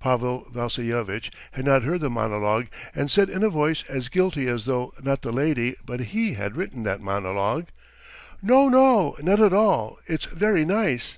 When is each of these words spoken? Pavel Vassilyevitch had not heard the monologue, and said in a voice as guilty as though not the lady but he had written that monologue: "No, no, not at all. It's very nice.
Pavel 0.00 0.46
Vassilyevitch 0.52 1.30
had 1.52 1.64
not 1.64 1.82
heard 1.82 2.02
the 2.02 2.10
monologue, 2.10 2.66
and 2.94 3.10
said 3.10 3.30
in 3.30 3.42
a 3.42 3.48
voice 3.48 3.84
as 3.88 4.10
guilty 4.10 4.46
as 4.46 4.66
though 4.66 4.92
not 5.02 5.22
the 5.22 5.32
lady 5.32 5.76
but 5.82 6.00
he 6.12 6.34
had 6.34 6.56
written 6.56 6.82
that 6.82 7.00
monologue: 7.00 7.68
"No, 8.42 8.68
no, 8.68 9.16
not 9.22 9.40
at 9.40 9.54
all. 9.54 9.98
It's 10.04 10.26
very 10.26 10.66
nice. 10.66 11.16